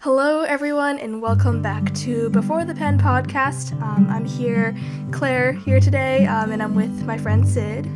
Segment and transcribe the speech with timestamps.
[0.00, 3.72] Hello, everyone, and welcome back to Before the Pen podcast.
[3.80, 4.76] Um, I'm here,
[5.10, 7.86] Claire, here today, um, and I'm with my friend Sid.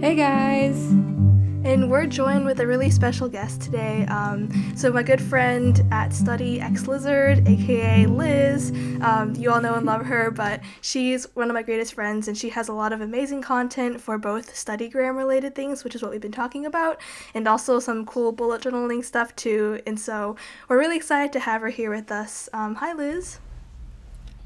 [0.00, 1.31] Hey, guys.
[1.64, 4.04] And we're joined with a really special guest today.
[4.06, 8.72] Um, so, my good friend at Study X Lizard, aka Liz.
[9.00, 12.36] Um, you all know and love her, but she's one of my greatest friends, and
[12.36, 16.10] she has a lot of amazing content for both StudyGram related things, which is what
[16.10, 17.00] we've been talking about,
[17.32, 19.80] and also some cool bullet journaling stuff too.
[19.86, 20.34] And so,
[20.68, 22.48] we're really excited to have her here with us.
[22.52, 23.38] Um, hi, Liz.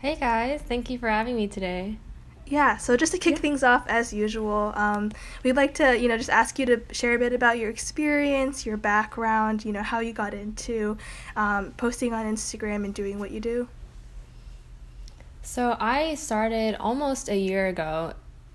[0.01, 0.61] Hey, guys.
[0.61, 1.97] Thank you for having me today.
[2.49, 3.41] Yeah, so just to kick yeah.
[3.41, 5.11] things off as usual, um,
[5.43, 8.65] we'd like to, you know, just ask you to share a bit about your experience,
[8.65, 10.97] your background, you know, how you got into
[11.35, 13.69] um, posting on Instagram and doing what you do.
[15.43, 18.13] So I started almost a year ago.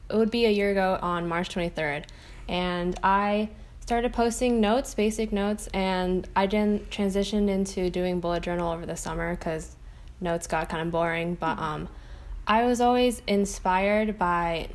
[0.09, 2.05] It would be a year ago on March 23rd.
[2.47, 8.71] And I started posting notes, basic notes, and I then transitioned into doing bullet journal
[8.71, 9.75] over the summer because
[10.21, 11.35] notes got kind of boring.
[11.35, 11.63] But mm-hmm.
[11.63, 11.89] um,
[12.47, 14.69] I was always inspired by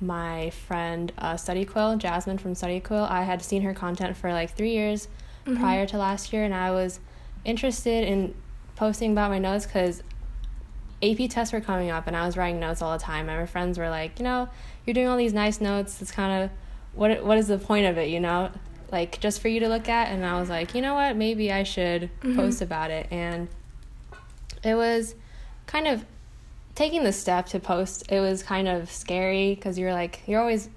[0.00, 3.04] my friend uh, Study Quill, Jasmine from Study Quill.
[3.04, 5.08] I had seen her content for like three years
[5.46, 5.58] mm-hmm.
[5.58, 7.00] prior to last year, and I was
[7.44, 8.34] interested in
[8.76, 10.02] posting about my notes because
[11.02, 13.28] AP tests were coming up, and I was writing notes all the time.
[13.28, 14.48] And my friends were like, you know,
[14.86, 16.02] you're doing all these nice notes.
[16.02, 16.50] It's kind of
[16.94, 18.50] what what is the point of it, you know?
[18.92, 20.08] Like just for you to look at.
[20.08, 21.16] And I was like, you know what?
[21.16, 22.36] Maybe I should mm-hmm.
[22.36, 23.06] post about it.
[23.10, 23.48] And
[24.62, 25.14] it was
[25.66, 26.04] kind of
[26.74, 30.68] taking the step to post, it was kind of scary because you're like, you're always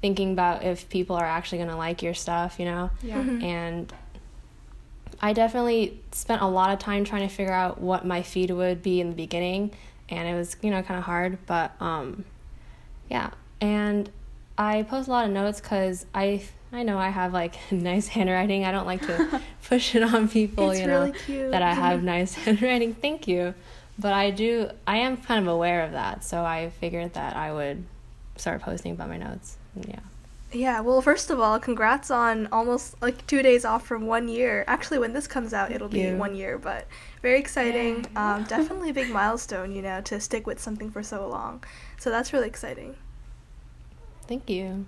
[0.00, 2.90] thinking about if people are actually going to like your stuff, you know?
[3.02, 3.22] Yeah.
[3.22, 3.44] Mm-hmm.
[3.44, 3.92] And
[5.20, 8.82] I definitely spent a lot of time trying to figure out what my feed would
[8.82, 9.70] be in the beginning.
[10.08, 11.38] And it was, you know, kind of hard.
[11.46, 12.24] But um,
[13.08, 13.30] yeah.
[13.60, 14.10] And
[14.58, 18.64] I post a lot of notes because I I know I have like nice handwriting.
[18.64, 21.52] I don't like to push it on people, it's you know, really cute.
[21.52, 22.94] that I have nice handwriting.
[22.94, 23.54] Thank you
[23.98, 27.52] but I do I am kind of aware of that, so I figured that I
[27.52, 27.84] would
[28.36, 29.56] start posting about my notes.
[29.76, 30.00] Yeah.
[30.54, 34.64] Yeah, well, first of all, congrats on almost like two days off from one year.
[34.66, 36.86] Actually, when this comes out, it'll be one year, but
[37.22, 38.06] very exciting.
[38.12, 38.34] Yeah.
[38.34, 41.64] Um, definitely a big milestone, you know, to stick with something for so long.
[41.98, 42.96] So that's really exciting.
[44.26, 44.84] Thank you.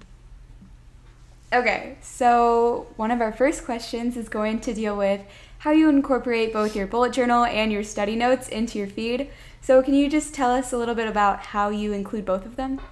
[1.52, 5.20] Okay, so one of our first questions is going to deal with
[5.64, 9.30] how you incorporate both your bullet journal and your study notes into your feed.
[9.62, 12.56] So, can you just tell us a little bit about how you include both of
[12.56, 12.82] them?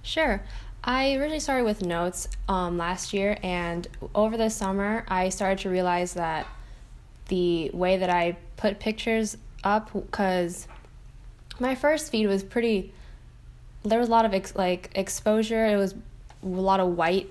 [0.00, 0.42] Sure.
[0.82, 5.68] I originally started with notes um, last year, and over the summer, I started to
[5.68, 6.46] realize that
[7.26, 10.68] the way that I put pictures up, because
[11.60, 12.94] my first feed was pretty,
[13.82, 15.66] there was a lot of ex- like exposure.
[15.66, 15.92] It was
[16.42, 17.30] a lot of white,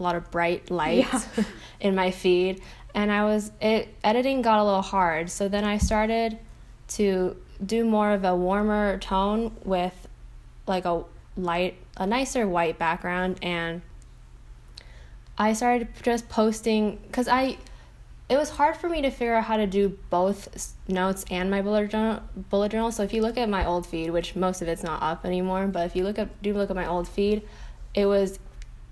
[0.00, 1.44] a lot of bright lights yeah.
[1.80, 2.62] in my feed,
[2.94, 5.30] and I was it editing got a little hard.
[5.30, 6.38] So then I started
[6.88, 10.08] to do more of a warmer tone with
[10.66, 11.04] like a
[11.36, 13.82] light a nicer white background and
[15.36, 17.58] I started just posting cuz I
[18.28, 21.60] it was hard for me to figure out how to do both notes and my
[21.60, 22.92] bullet journal bullet journal.
[22.92, 25.66] So if you look at my old feed, which most of it's not up anymore,
[25.66, 27.42] but if you look at do look at my old feed,
[27.92, 28.38] it was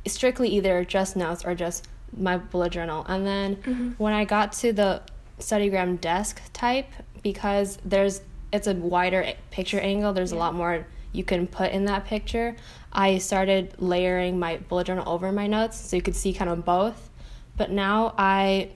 [0.07, 3.05] strictly either just notes or just my bullet journal.
[3.09, 3.91] And then mm-hmm.
[3.99, 5.03] when I got to the
[5.39, 6.89] StudyGram desk type,
[7.23, 10.39] because there's it's a wider picture angle, there's yeah.
[10.39, 12.57] a lot more you can put in that picture.
[12.93, 16.65] I started layering my bullet journal over my notes so you could see kind of
[16.65, 17.09] both.
[17.57, 18.71] But now I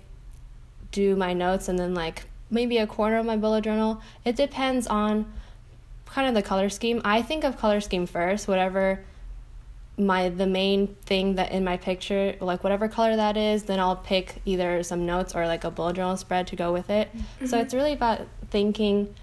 [0.93, 4.01] do my notes and then like maybe a corner of my bullet journal.
[4.25, 5.31] It depends on
[6.07, 7.03] kind of the color scheme.
[7.05, 9.05] I think of color scheme first, whatever
[9.99, 13.97] my the main thing that in my picture like whatever color that is then i'll
[13.97, 17.09] pick either some notes or like a bullet journal spread to go with it.
[17.17, 17.47] Mm-hmm.
[17.47, 18.21] so it's really about
[18.51, 19.15] thinking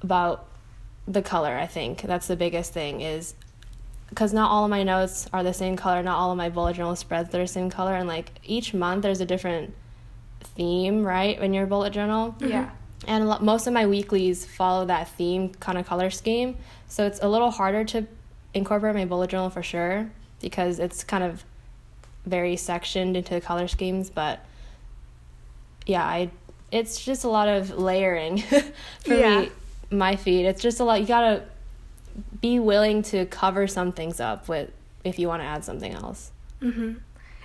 [0.00, 0.46] about
[1.08, 2.02] the color i think.
[2.02, 3.34] That's the biggest thing is
[4.10, 6.74] because not all of my notes are the same color not all of my bullet
[6.74, 9.74] journal spreads are the same color and like each month there's a different
[10.44, 12.34] theme right in your bullet journal?
[12.38, 12.70] Yeah.
[13.06, 16.56] And most of my weeklies follow that theme kind of color scheme.
[16.86, 18.06] So it's a little harder to
[18.54, 20.10] incorporate my bullet journal for sure
[20.42, 21.44] because it's kind of
[22.26, 24.44] very sectioned into the color schemes but
[25.86, 26.30] yeah i
[26.70, 28.38] it's just a lot of layering
[29.00, 29.40] for yeah.
[29.40, 29.50] me
[29.90, 31.42] my feed it's just a lot you gotta
[32.40, 34.70] be willing to cover some things up with
[35.04, 36.30] if you want to add something else.
[36.60, 36.94] Mm-hmm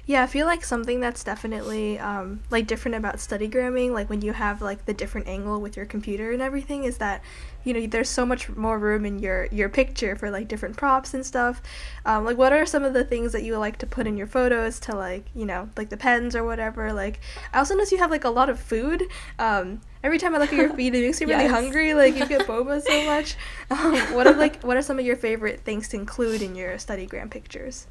[0.08, 4.32] Yeah, I feel like something that's definitely um, like different about studygramming, like when you
[4.32, 7.22] have like the different angle with your computer and everything, is that
[7.66, 11.14] you know there's so much more room in your your picture for like different props
[11.14, 11.62] and stuff.
[12.06, 14.28] Um, like, what are some of the things that you like to put in your
[14.28, 16.94] photos to like you know like the pens or whatever?
[16.94, 17.20] Like,
[17.54, 19.04] I also notice you have like a lot of food.
[19.40, 21.94] Um, every time I look at your feed, it makes me really hungry.
[21.94, 23.36] Like you get boba so much.
[23.70, 26.76] Um, what are like what are some of your favorite things to include in your
[26.76, 27.88] studygram pictures?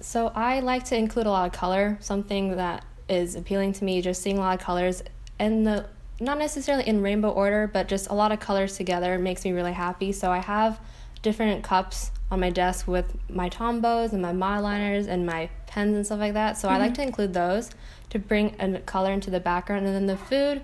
[0.00, 4.00] So I like to include a lot of color, something that is appealing to me,
[4.00, 5.02] just seeing a lot of colors
[5.38, 5.86] and the
[6.20, 9.72] not necessarily in rainbow order, but just a lot of colors together makes me really
[9.72, 10.10] happy.
[10.12, 10.80] So I have
[11.22, 16.04] different cups on my desk with my Tombows and my monoliners and my pens and
[16.04, 16.56] stuff like that.
[16.56, 16.94] So I like mm-hmm.
[16.94, 17.70] to include those
[18.10, 19.86] to bring a color into the background.
[19.86, 20.62] And then the food,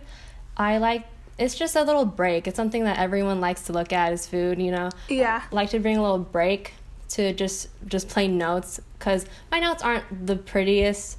[0.57, 1.07] I like
[1.39, 2.47] it's just a little break.
[2.47, 5.43] It's something that everyone likes to look at is food, you know Yeah.
[5.51, 6.75] like to bring a little break
[7.11, 11.19] to just just plain notes because my notes aren't the prettiest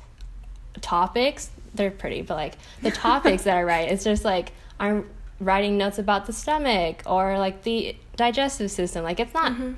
[0.81, 5.07] topics they're pretty but like the topics that i write it's just like i'm
[5.39, 9.73] writing notes about the stomach or like the digestive system like it's not mm-hmm.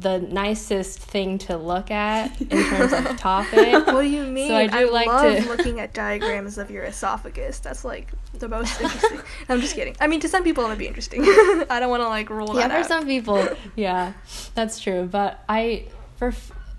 [0.00, 4.50] the nicest thing to look at in terms of topic What do you mean?
[4.50, 7.60] I do like love to- looking at diagrams of your esophagus.
[7.60, 9.20] That's like the most interesting.
[9.48, 9.94] I'm just kidding.
[10.00, 11.22] I mean, to some people it would be interesting.
[11.22, 12.86] I don't want to like rule yeah that for out.
[12.86, 14.14] some people yeah
[14.54, 15.84] that's true but i
[16.16, 16.32] for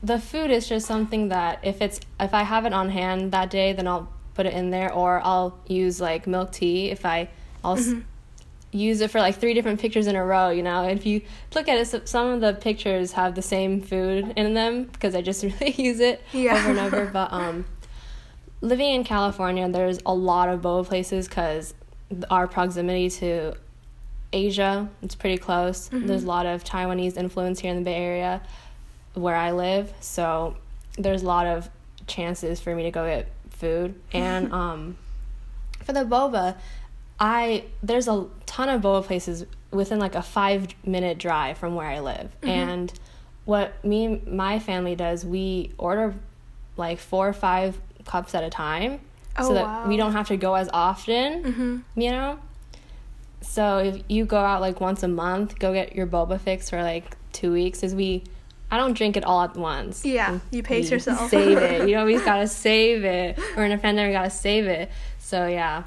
[0.03, 3.49] the food is just something that if it's if i have it on hand that
[3.49, 7.29] day then i'll put it in there or i'll use like milk tea if i
[7.63, 7.93] i'll s
[8.71, 11.21] use it for like three different pictures in a row you know if you
[11.55, 15.21] look at it some of the pictures have the same food in them because i
[15.21, 16.55] just really use it Yeah.
[16.57, 17.65] over and over but um
[18.61, 21.73] living in california there's a lot of boba places because
[22.29, 23.53] our proximity to
[24.35, 24.89] Asia.
[25.03, 25.89] It's pretty close.
[25.91, 28.41] There's a lot of Taiwanese influence here in the Bay Area
[29.13, 29.93] where I live.
[29.99, 30.57] So
[30.97, 31.69] there's a lot of
[32.07, 33.95] chances for me to go get food.
[34.13, 34.97] And um,
[35.83, 36.57] for the boba,
[37.19, 41.87] I there's a ton of boba places within like a five minute drive from where
[41.87, 42.31] I live.
[42.43, 42.91] And
[43.45, 46.13] what me my family does, we order
[46.77, 48.99] like four or five cups at a time.
[49.35, 52.37] Oh, so that we don't have to go as often hmm you know
[53.41, 56.83] so if you go out like once a month go get your boba fix for
[56.83, 58.23] like two weeks because we
[58.73, 60.03] i don't drink it all at once.
[60.05, 61.29] Yeah, you pace We yourself.
[61.29, 61.87] save it.
[61.89, 63.37] You always gotta save it.
[63.55, 64.89] We're in a pandemic we gotta save it.
[65.19, 65.83] So yeah.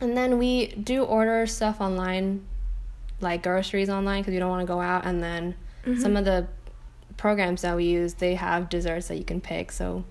[0.00, 2.44] And then we do order stuff online
[3.20, 5.06] like groceries online because we don't want to go out.
[5.06, 5.54] And then
[5.84, 6.00] Mm-hmm.
[6.00, 6.46] some of the
[7.16, 9.72] programs that we use they have desserts that you can pick.
[9.72, 10.04] So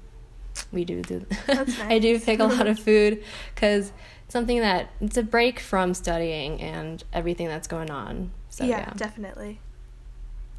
[0.71, 3.23] we do do That's i do pick a lot of food
[3.55, 3.93] because
[4.27, 8.31] something that it's a break from studying and everything that's going on.
[8.49, 9.59] So yeah, yeah, definitely.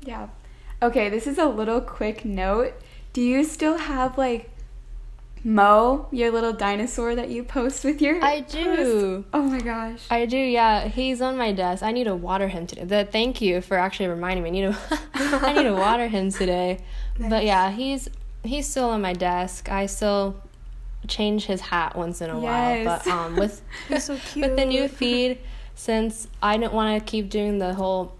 [0.01, 0.29] Yeah.
[0.83, 2.75] Okay, this is a little quick note.
[3.13, 4.51] Do you still have like
[5.45, 10.01] Mo, your little dinosaur that you post with your i do Oh my gosh.
[10.11, 10.87] I do, yeah.
[10.87, 11.83] He's on my desk.
[11.83, 12.85] I need to water him today.
[12.85, 14.51] The, thank you for actually reminding me.
[14.51, 16.81] I need to, I need to water him today.
[17.29, 18.09] But yeah, he's
[18.43, 19.71] he's still on my desk.
[19.71, 20.35] I still
[21.07, 22.85] change his hat once in a while.
[22.85, 23.63] But um, with
[24.01, 24.49] so cute.
[24.49, 25.39] with the new feed,
[25.75, 28.17] since I didn't want to keep doing the whole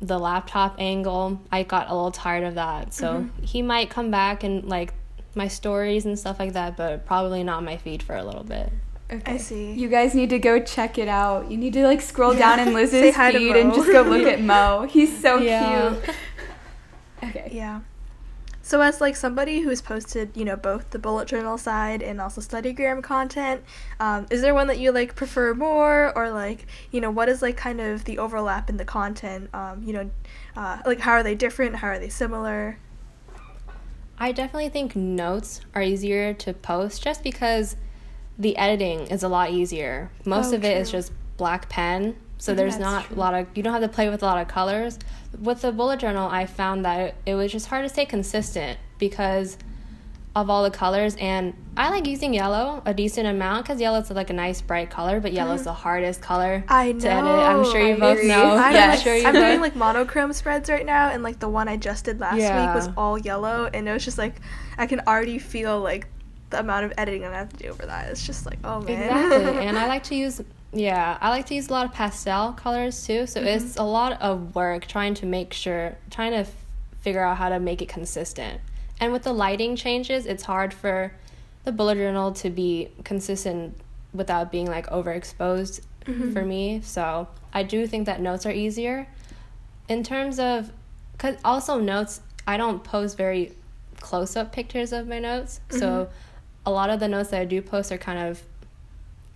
[0.00, 2.94] the laptop angle, I got a little tired of that.
[2.94, 3.42] So mm-hmm.
[3.42, 4.94] he might come back and like
[5.34, 8.72] my stories and stuff like that, but probably not my feed for a little bit.
[9.10, 9.34] Okay.
[9.34, 9.72] I see.
[9.72, 11.50] You guys need to go check it out.
[11.50, 14.40] You need to like scroll down in Liz's hi feed and just go look at
[14.40, 14.86] Mo.
[14.88, 15.94] He's so Yeah.
[16.00, 16.16] cute.
[17.20, 17.50] Okay.
[17.52, 17.80] Yeah.
[18.68, 22.42] So as like somebody who's posted, you know, both the bullet journal side and also
[22.42, 23.62] studygram content,
[23.98, 27.40] um, is there one that you like prefer more, or like, you know, what is
[27.40, 29.48] like kind of the overlap in the content?
[29.54, 30.10] Um, you know,
[30.54, 31.76] uh, like how are they different?
[31.76, 32.78] How are they similar?
[34.18, 37.74] I definitely think notes are easier to post just because
[38.38, 40.10] the editing is a lot easier.
[40.26, 40.98] Most Oh, of it is true.
[40.98, 43.16] just black pen, so there's That's not true.
[43.16, 44.98] a lot of you don't have to play with a lot of colors.
[45.40, 48.78] With the bullet journal, I found that it, it was just hard to stay consistent
[48.98, 49.58] because
[50.36, 54.30] of all the colors and I like using yellow a decent amount because yellow's like
[54.30, 55.70] a nice bright color, but yellow's uh-huh.
[55.70, 56.64] the hardest color.
[56.68, 57.24] I to edit.
[57.24, 58.28] I'm sure you I both agree.
[58.28, 58.56] know.
[58.56, 61.48] I'm, like, sure you I'm both- doing like monochrome spreads right now, and like the
[61.48, 64.34] one I just did last week was all yellow, and it was just like
[64.76, 66.08] I can already feel like
[66.50, 68.08] the amount of editing I have to do over that.
[68.10, 69.02] It's just like, oh man.
[69.02, 69.66] Exactly.
[69.66, 70.40] and I like to use
[70.72, 73.26] yeah, I like to use a lot of pastel colors too.
[73.26, 76.54] So it's a lot of work trying to make sure trying to f-
[77.00, 78.60] figure out how to make it consistent.
[79.00, 81.12] And with the lighting changes, it's hard for
[81.64, 83.78] the bullet journal to be consistent
[84.12, 85.80] without being like overexposed
[86.32, 86.80] for me.
[86.82, 89.06] So I do think that notes are easier.
[89.88, 90.72] In terms of,
[91.18, 93.52] cause also notes, I don't post very
[94.00, 95.60] close up pictures of my notes.
[95.68, 95.78] Mm-hmm.
[95.78, 96.08] So
[96.64, 98.42] a lot of the notes that I do post are kind of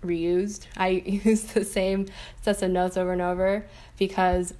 [0.03, 0.67] reused.
[0.77, 0.87] I
[1.23, 2.07] use the same
[2.41, 3.65] sets of notes over and over
[3.97, 4.53] because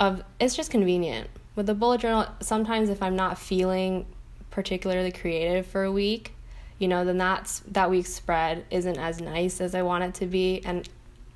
[0.00, 1.28] of it's just convenient.
[1.54, 4.06] With the bullet journal, sometimes if I'm not feeling
[4.50, 6.34] particularly creative for a week,
[6.78, 10.26] you know, then that's that week's spread isn't as nice as I want it to
[10.26, 10.88] be and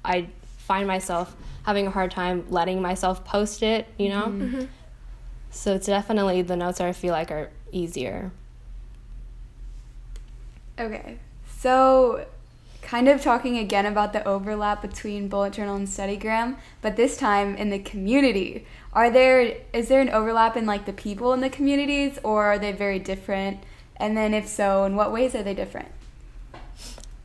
[0.04, 4.24] I find myself having a hard time letting myself post it, you know?
[4.24, 4.44] Mm-hmm.
[4.44, 4.64] mm-hmm.
[5.50, 8.30] So it's definitely the notes that I feel like are easier.
[10.78, 11.18] Okay.
[11.58, 12.26] So
[12.86, 17.56] kind of talking again about the overlap between bullet journal and studygram but this time
[17.56, 18.64] in the community.
[18.92, 22.58] Are there is there an overlap in like the people in the communities or are
[22.60, 23.58] they very different?
[23.96, 25.88] And then if so in what ways are they different?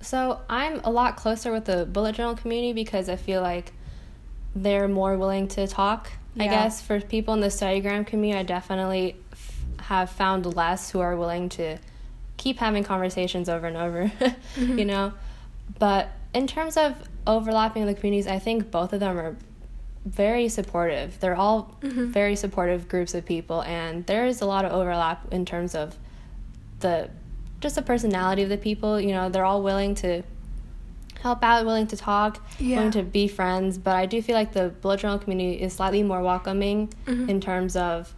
[0.01, 3.71] So i'm a lot closer with the bullet journal community because i feel like
[4.55, 6.43] they're more willing to talk yeah.
[6.43, 6.81] i guess.
[6.81, 11.49] For people in the studygram community i definitely f- have found less who are willing
[11.49, 11.77] to
[12.37, 14.79] keep having conversations over and over mm-hmm.
[14.79, 15.13] you know
[15.79, 16.95] but in terms of
[17.27, 19.35] overlapping the communities, I think both of them are
[20.05, 21.19] very supportive.
[21.19, 22.11] They're all mm-hmm.
[22.11, 25.95] very supportive groups of people, and there is a lot of overlap in terms of
[26.79, 27.09] the
[27.59, 28.99] just the personality of the people.
[28.99, 30.23] You know, they're all willing to
[31.21, 32.77] help out, willing to talk, yeah.
[32.77, 33.77] willing to be friends.
[33.77, 37.29] But I do feel like the bullet journal community is slightly more welcoming mm-hmm.
[37.29, 38.13] in terms of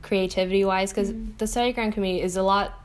[0.00, 1.32] creativity wise, because mm-hmm.
[1.36, 2.80] the studygram community is a lot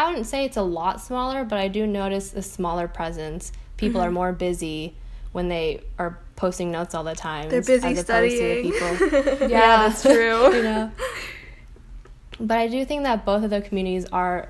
[0.00, 3.52] I wouldn't say it's a lot smaller, but I do notice a smaller presence.
[3.76, 4.08] People mm-hmm.
[4.08, 4.94] are more busy
[5.32, 7.50] when they are posting notes all the time.
[7.50, 8.72] They're busy studying.
[8.80, 10.54] yeah, yeah, that's true.
[10.56, 10.90] you know.
[12.40, 14.48] But I do think that both of the communities are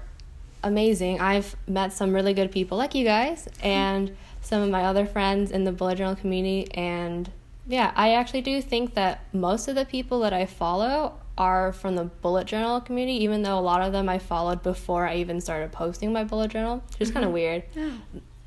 [0.62, 1.20] amazing.
[1.20, 5.50] I've met some really good people like you guys and some of my other friends
[5.50, 7.28] in the bullet journal community and
[7.66, 11.96] yeah, I actually do think that most of the people that I follow are from
[11.96, 15.40] the bullet journal community, even though a lot of them I followed before I even
[15.40, 17.14] started posting my bullet journal, which is mm-hmm.
[17.14, 17.62] kind of weird.
[17.74, 17.92] Yeah.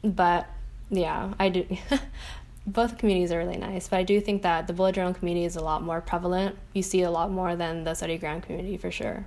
[0.04, 0.48] But
[0.92, 1.66] yeah, I do.
[2.68, 5.56] Both communities are really nice, but I do think that the bullet journal community is
[5.56, 6.56] a lot more prevalent.
[6.74, 9.26] You see a lot more than the studygram community for sure.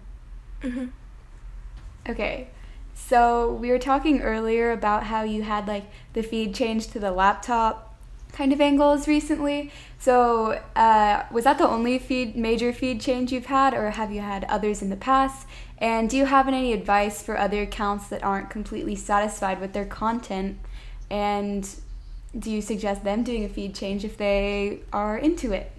[0.63, 0.87] Mm-hmm.
[2.09, 2.49] Okay,
[2.95, 7.11] so we were talking earlier about how you had like the feed change to the
[7.11, 7.86] laptop
[8.33, 9.71] kind of angles recently.
[9.99, 14.21] So, uh, was that the only feed major feed change you've had, or have you
[14.21, 15.47] had others in the past?
[15.79, 19.85] And do you have any advice for other accounts that aren't completely satisfied with their
[19.85, 20.59] content?
[21.11, 21.69] And
[22.39, 25.73] do you suggest them doing a feed change if they are into it?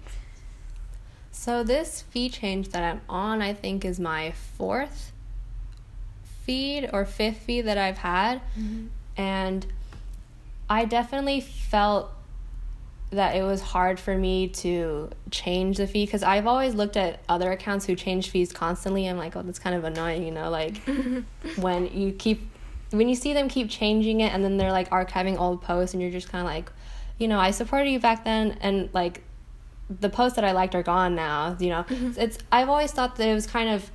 [1.30, 5.12] So, this feed change that I'm on, I think, is my fourth
[6.44, 8.40] feed or fifth feed that I've had.
[8.58, 8.86] Mm-hmm.
[9.16, 9.66] And
[10.68, 12.10] I definitely felt
[13.10, 17.20] that it was hard for me to change the fee because I've always looked at
[17.28, 19.06] other accounts who change fees constantly.
[19.06, 20.78] I'm like, oh, that's kind of annoying, you know, like
[21.56, 22.42] when you keep
[22.90, 26.02] when you see them keep changing it and then they're like archiving old posts and
[26.02, 26.70] you're just kind of like,
[27.18, 29.22] you know, I supported you back then and like
[29.88, 31.84] the posts that I liked are gone now, you know.
[31.84, 32.20] Mm-hmm.
[32.20, 33.90] It's I've always thought that it was kind of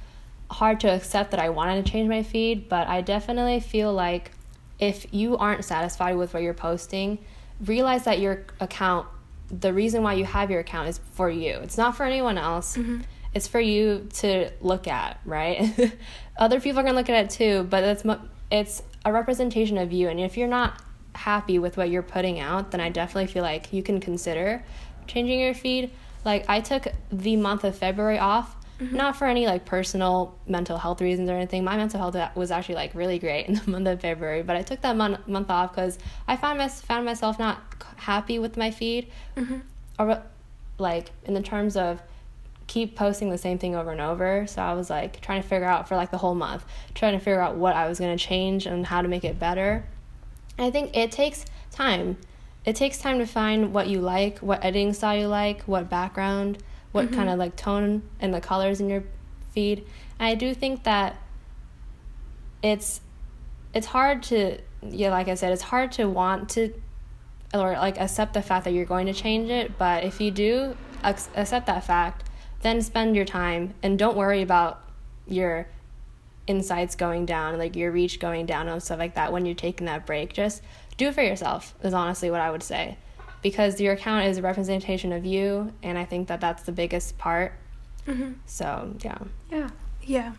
[0.49, 4.31] hard to accept that I wanted to change my feed, but I definitely feel like
[4.79, 7.19] if you aren't satisfied with what you're posting,
[7.65, 9.07] realize that your account
[9.49, 11.59] the reason why you have your account is for you.
[11.61, 12.75] It's not for anyone else.
[12.75, 13.01] Mm-hmm.
[13.33, 15.95] it's for you to look at right?
[16.37, 18.03] Other people are going to look at it too but it's
[18.51, 20.09] it's a representation of you.
[20.09, 20.81] And if you're not
[21.13, 24.63] happy with what you're putting out then i definitely feel like you can consider
[25.07, 25.91] changing your feed.
[26.25, 28.95] Like i took the month of february off Mm-hmm.
[28.95, 31.63] Not for any like personal mental health reasons or anything.
[31.63, 34.61] My mental health was actually like really great in the month of February, but I
[34.61, 37.61] took that month month off because I found my, found myself not
[37.97, 39.59] happy with my feed, mm-hmm.
[39.99, 40.21] or
[40.77, 42.01] like in the terms of
[42.65, 44.47] keep posting the same thing over and over.
[44.47, 46.65] So I was like trying to figure out for like the whole month,
[46.95, 49.85] trying to figure out what I was gonna change and how to make it better.
[50.57, 52.17] And I think it takes time.
[52.65, 56.63] It takes time to find what you like, what editing style you like, what background
[56.93, 57.15] what mm-hmm.
[57.15, 59.03] kind of like tone and the colors in your
[59.51, 59.79] feed.
[60.19, 61.17] And I do think that
[62.61, 63.01] it's
[63.73, 66.73] it's hard to yeah, like I said, it's hard to want to
[67.53, 70.75] or like accept the fact that you're going to change it, but if you do
[71.03, 72.29] accept that fact,
[72.61, 74.81] then spend your time and don't worry about
[75.27, 75.67] your
[76.47, 79.85] insights going down, like your reach going down and stuff like that when you're taking
[79.85, 80.33] that break.
[80.33, 80.63] Just
[80.97, 82.97] do it for yourself, is honestly what I would say
[83.43, 87.17] because your account is a representation of you and i think that that's the biggest
[87.17, 87.53] part
[88.07, 88.31] mm-hmm.
[88.45, 89.17] so yeah
[89.51, 89.69] yeah
[90.01, 90.33] yeah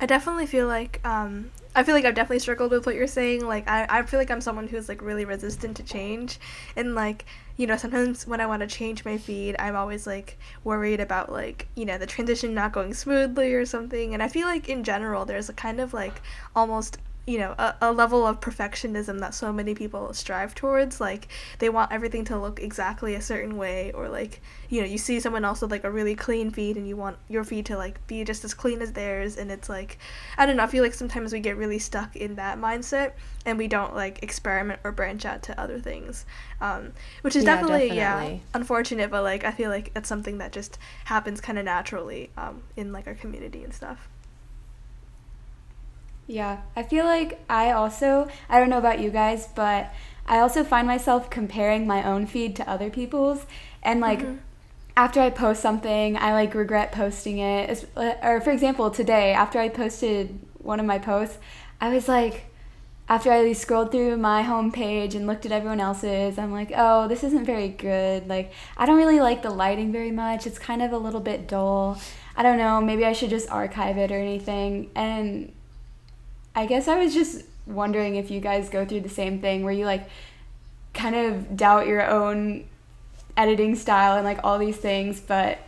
[0.00, 3.46] i definitely feel like um, I feel like I've definitely struggled with what you're saying.
[3.46, 6.40] Like I, I feel like I'm someone who's like really resistant to change,
[6.74, 7.24] and like
[7.56, 11.30] you know sometimes when I want to change my feed, I'm always like worried about
[11.30, 14.12] like you know the transition not going smoothly or something.
[14.12, 16.20] And I feel like in general there's a kind of like
[16.56, 21.28] almost you know a, a level of perfectionism that so many people strive towards like
[21.58, 25.20] they want everything to look exactly a certain way or like you know you see
[25.20, 28.04] someone else with like a really clean feed and you want your feed to like
[28.06, 29.98] be just as clean as theirs and it's like
[30.38, 33.12] i don't know i feel like sometimes we get really stuck in that mindset
[33.44, 36.24] and we don't like experiment or branch out to other things
[36.62, 38.34] um, which is Yeah, definitely, definitely.
[38.36, 42.30] yeah unfortunate but like i feel like that's something that just happens kind of naturally
[42.38, 44.08] um, in like our community and stuff
[46.28, 49.92] Yeah, I feel like I also, I don't know about you guys, but
[50.26, 53.46] I also find myself comparing my own feed to other people's.
[53.82, 54.38] And like, Mhm.
[54.94, 57.84] after I post something, I like regret posting it.
[57.96, 61.38] Uh, Or for example, today, after I posted one of my posts,
[61.80, 62.44] I was like,
[63.08, 67.24] after I scrolled through my homepage and looked at everyone else's, I'm like, oh, this
[67.24, 68.28] isn't very good.
[68.28, 70.46] Like, I don't really like the lighting very much.
[70.46, 71.98] It's kind of a little bit dull.
[72.36, 72.82] I don't know.
[72.82, 74.90] Maybe I should just archive it or anything.
[74.94, 75.52] And
[76.58, 79.72] I guess I was just wondering if you guys go through the same thing where
[79.72, 80.08] you like
[80.92, 82.64] kind of doubt your own
[83.36, 85.58] editing style and like all these things, but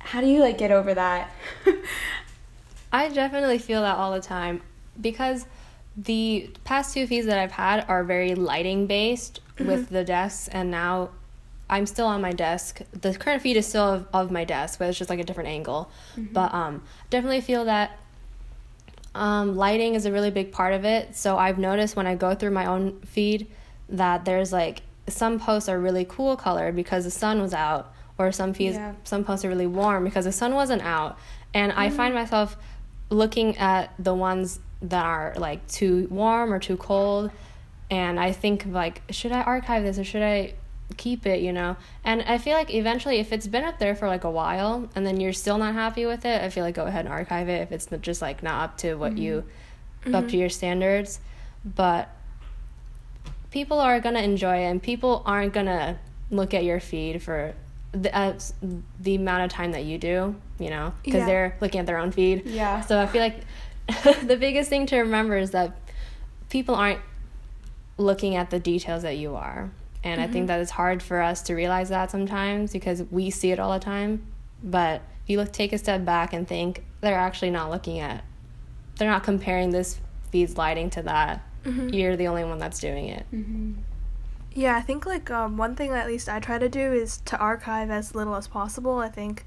[0.00, 1.30] how do you like get over that?
[2.92, 4.60] I definitely feel that all the time
[5.00, 5.46] because
[5.96, 10.68] the past two feeds that I've had are very lighting based with the desks, and
[10.68, 11.10] now
[11.70, 12.80] I'm still on my desk.
[12.90, 15.50] The current feed is still of, of my desk, but it's just like a different
[15.50, 15.92] angle.
[16.32, 17.96] But um, definitely feel that
[19.14, 21.16] um, lighting is a really big part of it.
[21.16, 23.48] So I've noticed when I go through my own feed
[23.88, 28.30] that there's like some posts are really cool colored because the sun was out, or
[28.32, 28.92] some feeds Yeah.
[29.04, 31.18] some posts are really warm because the sun wasn't out.
[31.54, 32.56] And I find myself
[33.10, 37.30] looking at the ones that are like too warm or too cold
[37.90, 40.54] and I think like should I archive this or should I
[40.96, 41.76] keep it, you know?
[42.04, 45.06] And I feel like eventually if it's been up there for like a while and
[45.06, 47.60] then you're still not happy with it, I feel like go ahead and archive it
[47.62, 49.44] if it's just like not up to what you
[50.12, 51.20] up to your standards.
[51.64, 52.08] But
[53.50, 55.98] people are going to enjoy it and people aren't going to
[56.30, 57.54] look at your feed for
[57.92, 58.38] the, uh,
[59.00, 61.26] the amount of time that you do, you know, because Yeah.
[61.26, 62.44] they're looking at their own feed.
[62.46, 62.80] Yeah.
[62.80, 63.40] So I feel like
[64.26, 65.76] the biggest thing to remember is that
[66.50, 67.00] people aren't
[67.96, 69.70] looking at the details that you are.
[70.04, 73.50] And I think that it's hard for us to realize that sometimes because we see
[73.50, 74.26] it all the time.
[74.62, 78.24] But if you look, take a step back and think they're actually not looking at,
[78.96, 81.42] they're not comparing this feed's lighting to that.
[81.64, 83.26] You're the only one that's doing it.
[83.32, 83.72] Mm-hmm.
[84.54, 87.36] Yeah, I think like um, one thing at least I try to do is to
[87.36, 88.98] archive as little as possible.
[88.98, 89.44] I think,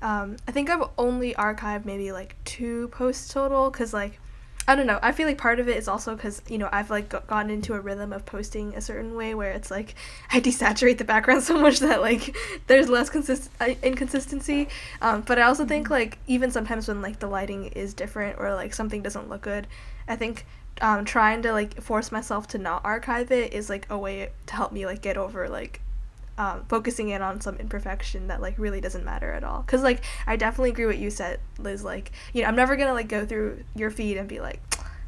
[0.00, 4.20] um, I think I've only archived maybe like two posts total because like,
[4.68, 4.98] I don't know.
[5.00, 7.50] I feel like part of it is also because you know I've like got- gotten
[7.50, 9.94] into a rhythm of posting a certain way where it's like
[10.32, 14.68] I desaturate the background so much that like there's less consist uh, inconsistency.
[15.00, 18.54] Um, but I also think like even sometimes when like the lighting is different or
[18.54, 19.66] like something doesn't look good,
[20.08, 20.44] I think
[20.80, 24.54] um, trying to like force myself to not archive it is like a way to
[24.54, 25.80] help me like get over like
[26.38, 29.62] um, focusing in on some imperfection that like really doesn't matter at all.
[29.62, 32.92] Because like i definitely agree what you said liz like you know i'm never gonna
[32.92, 34.60] like go through your feed and be like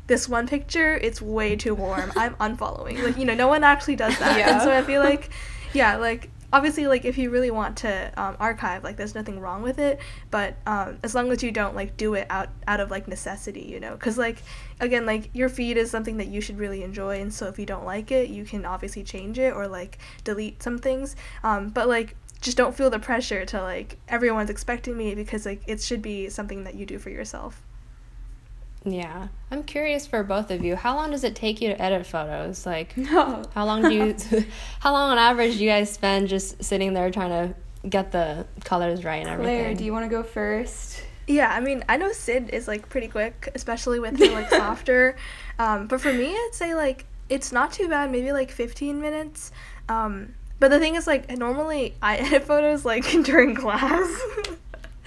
[0.06, 2.10] this one picture it's way too warm.
[2.16, 3.02] I'm unfollowing.
[3.02, 4.38] Like you know no one actually does that.
[4.38, 4.54] Yeah.
[4.54, 5.30] and so i feel like
[5.74, 9.62] yeah like obviously like if you really want to um, archive like there's nothing wrong
[9.62, 12.90] with it but um, as long as you don't like do it out out of
[12.90, 13.92] like necessity you know?
[13.92, 14.42] Because like
[14.80, 17.66] again like your feed is something that you should really enjoy and so if you
[17.66, 21.16] don't like it you can obviously change it or like delete some things.
[21.42, 25.60] Um, but like just don't feel the pressure to like everyone's expecting me because like
[25.66, 27.62] it should be something that you do for yourself
[28.84, 29.28] Yeah.
[29.50, 30.76] I'm curious for both of you.
[30.76, 32.64] How long does it take you to edit photos?
[32.66, 33.42] Like, No.
[33.54, 34.16] how long do you,
[34.80, 38.46] how long on average do you guys spend just sitting there trying to get the
[38.64, 39.60] colors right and everything?
[39.60, 41.02] Claire, do you want to go first?
[41.26, 45.16] Yeah, I mean, I know Sid is like pretty quick, especially with the like softer.
[45.58, 49.52] Um, but for me, I'd say like it's not too bad, maybe like 15 minutes.
[49.88, 54.20] Um, but the thing is, like, normally I edit photos like during class.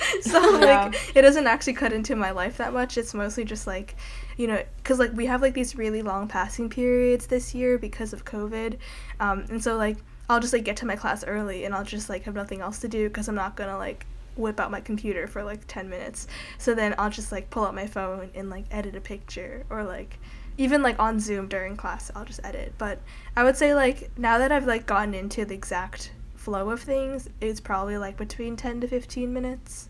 [0.21, 0.85] so Yeah.
[0.85, 2.97] like it doesn't actually cut into my life that much.
[2.97, 3.95] It's mostly just like,
[4.37, 8.13] you know, because like we have like these really long passing periods this year because
[8.13, 8.77] of COVID,
[9.19, 9.97] um, and so like
[10.29, 12.79] I'll just like get to my class early and I'll just like have nothing else
[12.79, 14.05] to do because I'm not gonna like
[14.37, 16.27] whip out my computer for like 10 minutes.
[16.57, 19.83] So then I'll just like pull out my phone and like edit a picture or
[19.83, 20.17] like
[20.57, 22.73] even like on Zoom during class I'll just edit.
[22.77, 22.99] But
[23.35, 27.29] I would say like now that I've like gotten into the exact flow of things,
[27.41, 29.89] it's probably like between 10 to 15 minutes.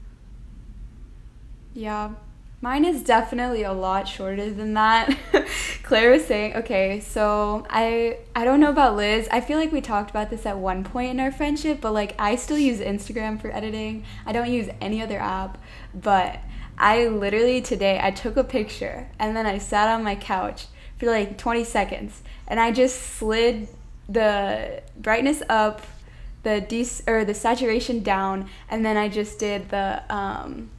[1.74, 2.12] Yeah.
[2.64, 5.18] Mine is definitely a lot shorter than that.
[5.84, 9.28] Claire was saying, okay, so I I don't know about Liz.
[9.32, 12.14] I feel like we talked about this at one point in our friendship, but like
[12.20, 14.06] I still use Instagram for editing.
[14.28, 15.58] I don't use any other app,
[15.94, 16.40] but
[16.78, 20.68] I literally today I took a picture and then I sat on my couch
[21.00, 23.70] for like 20 seconds and I just slid
[24.08, 25.82] the brightness up,
[26.44, 30.70] the des- or the saturation down, and then I just did the um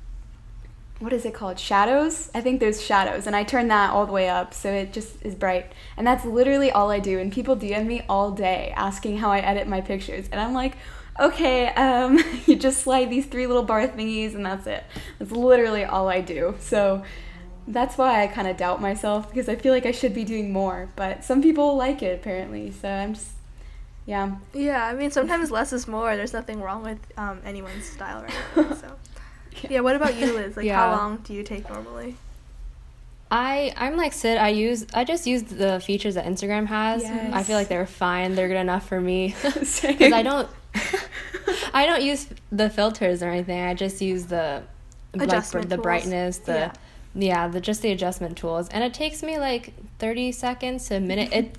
[1.02, 1.58] what is it called?
[1.58, 2.30] Shadows?
[2.32, 5.20] I think there's shadows, and I turn that all the way up so it just
[5.22, 5.72] is bright.
[5.96, 7.18] And that's literally all I do.
[7.18, 10.74] And people DM me all day asking how I edit my pictures, and I'm like,
[11.18, 14.84] okay, um, you just slide these three little bar thingies, and that's it.
[15.18, 16.54] That's literally all I do.
[16.60, 17.02] So
[17.66, 20.52] that's why I kind of doubt myself because I feel like I should be doing
[20.52, 20.88] more.
[20.94, 23.30] But some people like it apparently, so I'm just.
[24.04, 24.36] Yeah.
[24.52, 26.16] Yeah, I mean, sometimes less is more.
[26.16, 28.74] There's nothing wrong with um, anyone's style right now.
[28.74, 28.96] So.
[29.68, 30.56] Yeah, what about you, Liz?
[30.56, 30.76] Like, Yeah.
[30.76, 32.16] how long do you take normally?
[33.30, 34.36] I I'm like Sid.
[34.38, 37.02] I use I just use the features that Instagram has.
[37.04, 38.34] I feel like they're fine.
[38.34, 40.48] They're good enough for me because I don't
[41.74, 43.60] I don't use the filters or anything.
[43.62, 44.62] I just use the
[45.14, 45.82] like Adjustment the tools.
[45.82, 46.72] brightness, the Yeah.
[47.14, 51.00] yeah, the just the adjustment tools, and it takes me like thirty seconds to a
[51.00, 51.32] minute.
[51.32, 51.56] It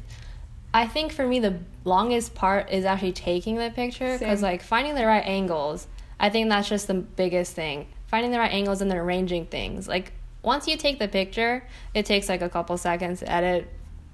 [0.75, 4.93] I think for me the longest part is actually taking the picture because like finding
[4.95, 5.87] the right angles.
[6.23, 7.87] I think that's just the biggest thing.
[8.07, 9.89] Finding the right angles and then arranging things.
[9.89, 13.67] Like once you take the picture, it takes like a couple seconds to edit,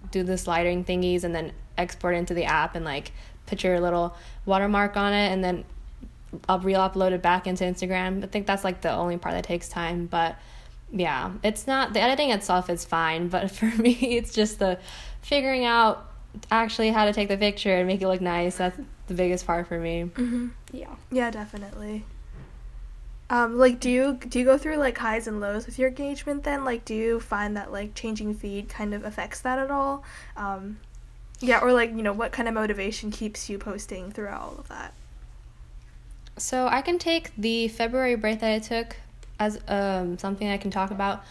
[0.09, 3.11] do the sliding thingies, and then export into the app and like
[3.45, 4.15] put your little
[4.47, 5.65] watermark on it, and then
[6.47, 8.23] I'll re-upload it back into Instagram.
[8.23, 10.35] I think that's like the only part that takes time, but
[10.91, 14.79] yeah, it's not the editing itself is fine, but for me, it's just the
[15.21, 16.08] figuring out
[16.51, 18.57] actually how to take the picture and make it look nice.
[18.57, 20.11] That's the biggest part for me.
[20.13, 20.47] Mm-hmm.
[20.71, 20.95] yeah.
[21.11, 22.05] Yeah, definitely.
[23.29, 26.43] Um, like, do you do you go through like highs and lows with your engagement?
[26.43, 30.03] Then, like, do you find that like changing feed kind of affects that at all?
[30.35, 30.79] Um,
[31.39, 34.67] yeah, or like you know, what kind of motivation keeps you posting throughout all of
[34.69, 34.93] that?
[36.37, 38.95] So I can take the February break that I took
[39.39, 41.23] as um, something I can talk about.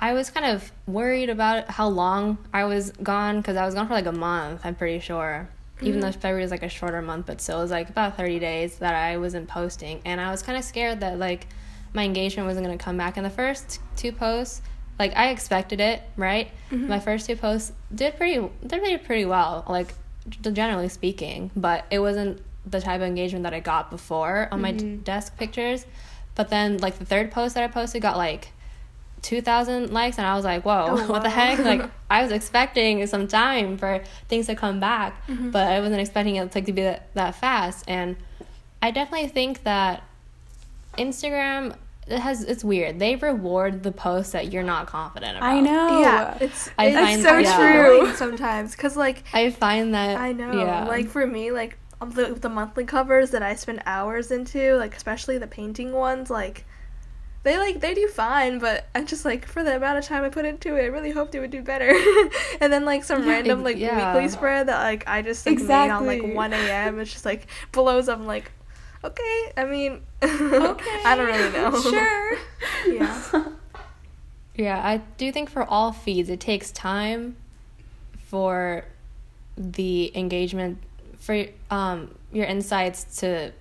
[0.00, 3.86] I was kind of worried about how long I was gone because I was gone
[3.86, 4.62] for like a month.
[4.64, 5.48] I'm pretty sure,
[5.80, 6.20] even though mm-hmm.
[6.20, 8.94] February is like a shorter month, but still it was like about 30 days that
[8.94, 11.46] I wasn't posting, and I was kind of scared that like
[11.92, 13.16] my engagement wasn't gonna come back.
[13.16, 14.62] And the first two posts,
[14.98, 16.50] like I expected it, right?
[16.70, 16.88] Mm-hmm.
[16.88, 19.94] My first two posts did pretty did pretty pretty well, like
[20.28, 24.72] generally speaking, but it wasn't the type of engagement that I got before on my
[24.72, 25.86] d- desk pictures.
[26.34, 28.52] But then like the third post that I posted got like
[29.26, 33.04] 2000 likes and I was like, "Whoa, Oh, what the heck?" Like I was expecting
[33.06, 35.50] some time for things to come back, mm-hmm.
[35.50, 38.16] but I wasn't expecting it like to be that, that fast and
[38.80, 40.04] I definitely think that
[40.96, 41.74] Instagram
[42.06, 43.00] it has it's weird.
[43.00, 45.48] They reward the posts that you're not confident about.
[45.48, 46.00] I know.
[46.00, 47.56] yeah, it's I it's find- so yeah.
[47.56, 50.52] true sometimes because like I find that I know.
[50.52, 50.84] Yeah.
[50.84, 55.38] Like for me, like the, the monthly covers that I spend hours into, like especially
[55.38, 56.64] the painting ones, like
[57.46, 60.28] they like they do fine, but I'm just like for the amount of time I
[60.30, 61.88] put into it, I really hoped it would do better.
[62.60, 64.14] and then like some Yeah, random like yeah.
[64.14, 66.98] weekly spread that like I just like, made on like 1 a.m.
[66.98, 68.18] It's just like blows up.
[68.18, 68.50] I'm like,
[69.04, 69.52] okay.
[69.56, 71.02] I mean, Okay.
[71.04, 71.80] I don't really know.
[71.80, 72.38] Sure.
[72.88, 73.44] Yeah.
[74.56, 77.36] Yeah, I do think for all feeds, it takes time
[78.18, 78.84] for
[79.56, 80.78] the engagement
[81.18, 83.52] for um your insights to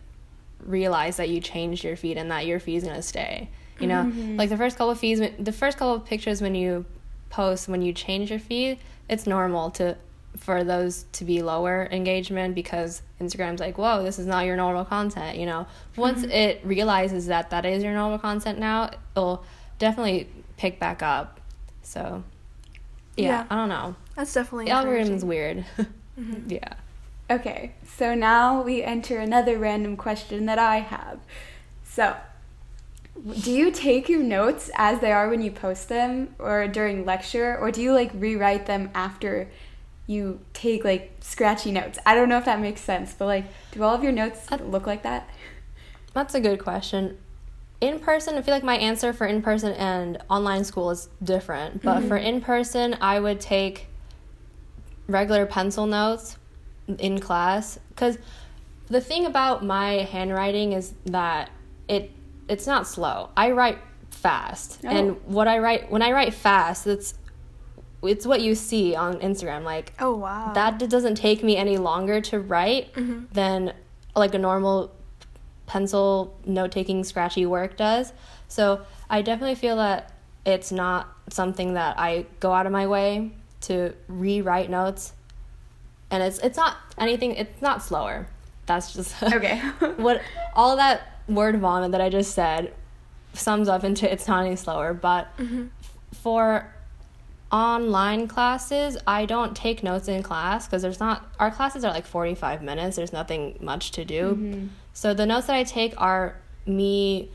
[0.59, 3.49] realize that you changed your feed and that your feed is gonna stay.
[3.79, 4.37] You know, mm-hmm.
[4.37, 6.85] like the first couple of feeds, the first couple of pictures when you
[7.29, 9.97] post when you change your feed, it's normal to
[10.37, 14.85] for those to be lower engagement because Instagram's like, whoa, this is not your normal
[14.85, 15.37] content.
[15.37, 16.31] You know, once mm-hmm.
[16.31, 19.43] it realizes that that is your normal content now, it'll
[19.79, 21.39] definitely pick back up.
[21.83, 22.23] So,
[23.15, 23.45] yeah, Yeah.
[23.49, 23.95] I don't know.
[24.15, 25.65] That's definitely The algorithm's weird.
[26.17, 26.49] Mm-hmm.
[26.49, 26.73] yeah.
[27.29, 31.19] Okay, so now we enter another random question that I have.
[31.83, 32.15] So,
[33.23, 37.57] do you take your notes as they are when you post them or during lecture,
[37.57, 39.49] or do you like rewrite them after
[40.07, 41.97] you take like scratchy notes?
[42.05, 44.85] I don't know if that makes sense, but like, do all of your notes look
[44.85, 45.29] like that?
[46.13, 47.17] That's a good question.
[47.81, 51.81] In person, I feel like my answer for in person and online school is different.
[51.83, 52.07] But mm-hmm.
[52.07, 53.87] for in person, I would take
[55.07, 56.37] regular pencil notes
[56.99, 58.17] in class because
[58.87, 61.49] the thing about my handwriting is that
[61.87, 62.11] it
[62.47, 63.29] it's not slow.
[63.35, 63.79] I write
[64.11, 64.89] fast, Oh.
[64.89, 67.13] and what I write when I write fast, it's
[68.03, 69.63] it's what you see on Instagram.
[69.63, 70.51] Like Oh wow.
[70.53, 73.25] that d- doesn't take me any longer to write mm-hmm.
[73.33, 73.73] than
[74.15, 74.91] like a normal
[75.65, 78.13] pencil note taking scratchy work does.
[78.47, 80.11] So I definitely feel that
[80.45, 83.31] it's not something that I go out of my way
[83.61, 85.13] to rewrite notes.
[86.11, 88.27] And it's it's not anything it's not slower.
[88.67, 89.57] That's just Okay.
[89.97, 90.21] what
[90.55, 92.73] all that word vomit that I just said
[93.33, 95.67] sums up into it's not any slower, but mm-hmm.
[96.13, 96.71] for
[97.51, 102.05] online classes, I don't take notes in class because there's not our classes are like
[102.05, 102.95] 45 minutes.
[102.95, 104.35] There's nothing much to do.
[104.35, 104.67] Mm-hmm.
[104.93, 107.29] So the notes that I take are me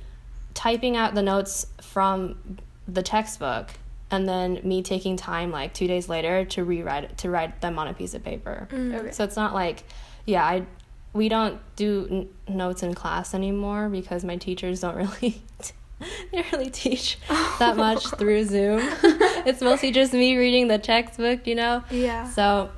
[0.55, 3.71] typing out the notes from the textbook
[4.11, 7.87] and then me taking time like 2 days later to rewrite to write them on
[7.87, 8.69] a piece of paper.
[8.71, 8.95] Mm-hmm.
[8.97, 9.11] Okay.
[9.13, 9.85] So it's not like
[10.27, 10.67] yeah, I
[11.13, 12.07] we don't do
[12.49, 15.43] n- notes in class anymore because my teachers don't really
[16.33, 17.57] they really teach oh.
[17.59, 18.81] that much through Zoom.
[19.45, 21.85] it's mostly just me reading the textbook, you know.
[21.91, 22.29] Yeah.
[22.29, 22.71] So,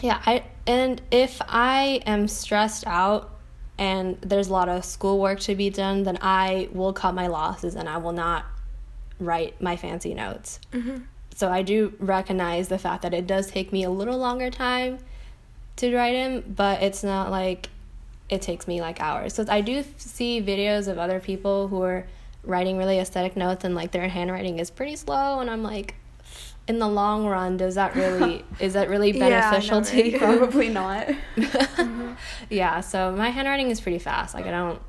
[0.00, 3.30] yeah, I and if I am stressed out
[3.78, 7.74] and there's a lot of schoolwork to be done, then I will cut my losses
[7.74, 8.44] and I will not
[9.18, 10.60] write my fancy notes.
[10.72, 11.04] Mm-hmm.
[11.34, 14.98] So I do recognize the fact that it does take me a little longer time
[15.76, 17.68] to write them, but it's not like
[18.28, 19.34] it takes me like hours.
[19.34, 22.06] So I do see videos of other people who are
[22.44, 25.94] writing really aesthetic notes and like their handwriting is pretty slow and I'm like
[26.66, 30.18] in the long run does that really is that really Yeah, beneficial to you?
[30.18, 31.08] Probably not.
[32.50, 34.34] yeah, so my handwriting is pretty fast.
[34.34, 34.80] Like I don't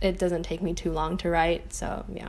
[0.00, 2.28] it doesn't take me too long to write, so yeah.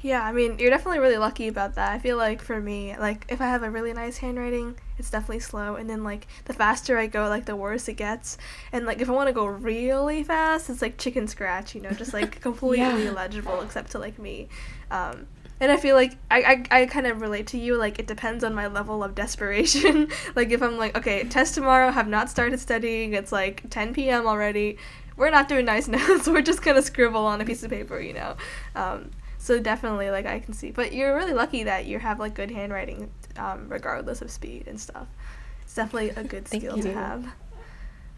[0.00, 1.92] Yeah, I mean, you're definitely really lucky about that.
[1.92, 5.40] I feel like for me, like if I have a really nice handwriting, it's definitely
[5.40, 8.38] slow, and then like the faster I go, like the worse it gets.
[8.72, 11.90] And like if I want to go really fast, it's like chicken scratch, you know,
[11.90, 13.10] just like completely Yeah.
[13.10, 14.48] illegible except to like me.
[14.92, 15.26] Um,
[15.60, 17.76] and I feel like I, I, I kind of relate to you.
[17.76, 20.08] Like it depends on my level of desperation.
[20.36, 23.14] like if I'm like, okay, test tomorrow, have not started studying.
[23.14, 24.26] It's like 10 p.m.
[24.26, 24.78] already.
[25.16, 26.26] We're not doing nice notes.
[26.28, 28.36] We're just gonna scribble on a piece of paper, you know.
[28.74, 32.32] Um, so definitely, like I can see, but you're really lucky that you have like
[32.34, 35.06] good handwriting, um, regardless of speed and stuff.
[35.62, 37.26] It's definitely a good skill to have.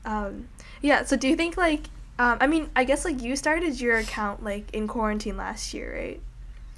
[0.05, 0.49] Um,
[0.83, 1.05] yeah.
[1.05, 1.85] So do you think like,
[2.19, 5.95] um, I mean, I guess like you started your account like in quarantine last year,
[5.95, 6.21] right?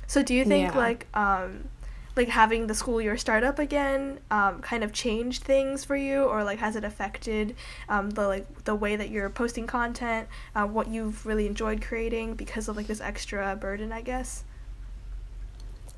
[0.07, 0.79] So do you think Yeah.
[0.79, 1.69] like, um,
[2.15, 6.23] like having the school year start up again, um, kind of changed things for you,
[6.25, 7.55] or like has it affected
[7.91, 12.35] um, the like the way that you're posting content, uh, what you've really enjoyed creating
[12.35, 14.45] because of like this extra burden, I guess.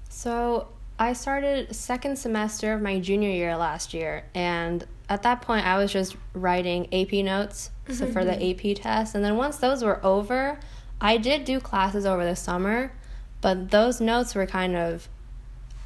[0.09, 5.65] So I started second semester of my junior year last year, and at that point
[5.65, 8.71] I was just writing AP notes so for the mm-hmm.
[8.71, 10.59] AP test, and then once those were over,
[11.01, 12.93] I did do classes over the summer,
[13.41, 15.09] but those notes were kind of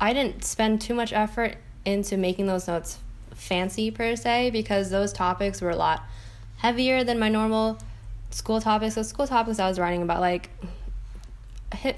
[0.01, 2.99] I didn't spend too much effort into making those notes
[3.35, 6.03] fancy per se because those topics were a lot
[6.57, 7.79] heavier than my normal
[8.31, 8.95] school topics.
[8.95, 10.51] So school topics I was writing about like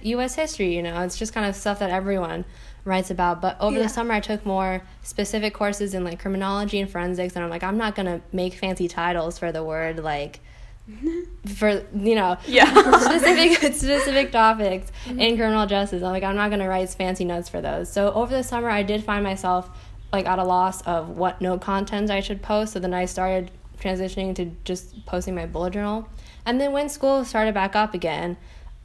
[0.03, 0.35] U.S.
[0.35, 0.75] history.
[0.75, 2.45] You know, it's just kind of stuff that everyone
[2.85, 3.41] writes about.
[3.41, 3.85] But over Yeah.
[3.85, 7.63] the summer, I took more specific courses in like criminology and forensics, and I'm like,
[7.63, 10.41] I'm not gonna make fancy titles for the word like
[11.57, 12.67] for you know Yeah.
[13.01, 16.03] specific specific topics in criminal justice.
[16.03, 17.91] I'm like, I'm not gonna write fancy notes for those.
[17.91, 19.71] So over the summer, I did find myself
[20.13, 22.73] like at a loss of what note content I should post.
[22.75, 26.09] So then I started transitioning to just posting my bullet journal.
[26.47, 28.37] And then when school started back up again,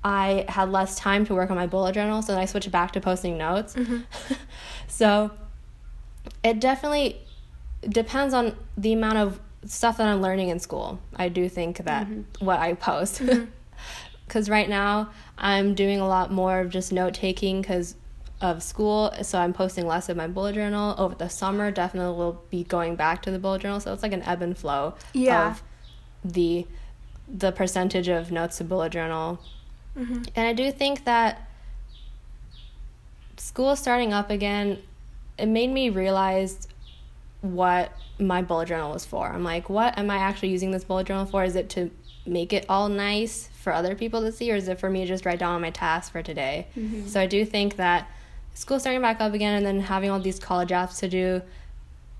[0.04, 2.92] I had less time to work on my bullet journal, so then I switched back
[2.94, 3.76] to posting notes.
[3.76, 4.00] Mm-hmm.
[4.88, 5.32] so
[6.44, 7.18] it definitely
[7.88, 11.00] depends on the amount of stuff that I'm learning in school.
[11.16, 12.46] I do think that mm-hmm.
[12.46, 13.22] what I post.
[13.22, 13.46] Mm-hmm.
[14.28, 15.10] Because right now
[15.40, 17.96] I'm doing a lot more of just note taking because
[18.42, 20.94] of school, so I'm posting less of my bullet journal.
[21.00, 24.14] Over the summer, definitely will be going back to the bullet journal, so it's like
[24.14, 25.50] an ebb and flow Yeah.
[25.50, 25.64] of
[26.24, 26.68] the
[27.28, 29.40] the percentage of notes to bullet journal.
[30.00, 30.24] Mm-hmm.
[30.36, 31.50] And I do think that
[33.38, 34.80] school starting up again,
[35.38, 36.68] it made me realize
[37.42, 39.28] what my bullet journal was for.
[39.28, 41.44] I'm like, what am I actually using this bullet journal for?
[41.44, 41.90] Is it to
[42.26, 45.08] make it all nice for other people to see, or is it for me to
[45.08, 46.68] just write down my tasks for today?
[46.78, 47.08] Mm-hmm.
[47.08, 48.10] So I do think that
[48.54, 51.42] school starting back up again and then having all these college apps to do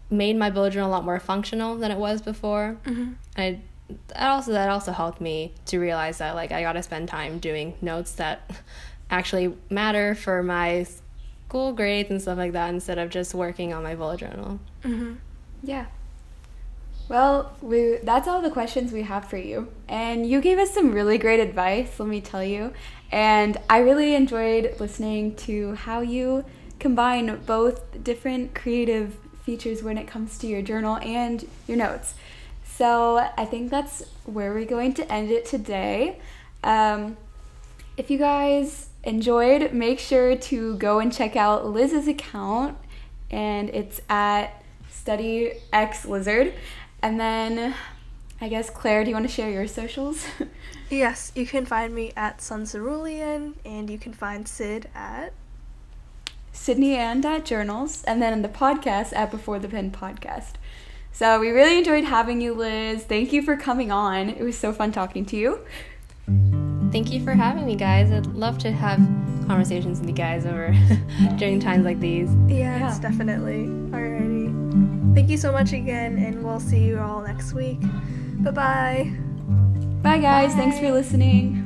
[0.10, 2.78] made my bullet journal a lot more functional than it was before.
[2.86, 3.60] And I,
[4.08, 7.40] that also that also helped me to realize that like I got to spend time
[7.40, 8.50] doing notes that
[9.10, 10.86] actually matter for my
[11.48, 14.60] school grades and stuff like that instead of just working on my bullet journal.
[14.84, 15.16] Mm-hmm.
[15.64, 15.86] Yeah.
[17.08, 19.68] Well, we that's all the questions we have for you.
[19.88, 22.74] And you gave us some really great advice, let me tell you.
[23.12, 26.46] And I really enjoyed listening to how you
[26.80, 32.14] combine both different creative features when it comes to your journal and your notes.
[32.80, 36.18] So I think that's where we're going to end it today.
[36.64, 37.18] Um,
[37.98, 42.78] if you guys enjoyed, make sure to go and check out Liz's account,
[43.30, 46.54] and it's at Study X Lizard.
[47.02, 47.76] And then,
[48.40, 50.26] I guess Claire, do you want to share your socials?
[50.90, 55.34] Yes, you can find me at Suncerulean, and you can find Sid at
[56.54, 60.54] Sydney and at Journals, and then in the podcast at Before the Pen Podcast.
[61.12, 63.04] So we really enjoyed having you, Liz.
[63.04, 64.30] Thank you for coming on.
[64.30, 65.60] It was so fun talking to you.
[66.92, 68.12] Thank you for having me, guys.
[68.12, 68.98] I'd love to have
[69.48, 70.74] conversations with you guys over
[71.38, 72.30] during times like these.
[72.48, 73.10] Yes, Yeah.
[73.10, 73.66] definitely.
[73.92, 75.14] Alrighty.
[75.16, 77.80] Thank you so much again, and we'll see you all next week.
[78.40, 79.12] Bye bye.
[80.02, 80.54] Bye, guys.
[80.54, 81.59] Thanks for listening.